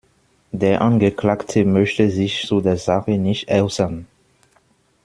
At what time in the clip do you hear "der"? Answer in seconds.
0.51-0.81, 2.59-2.75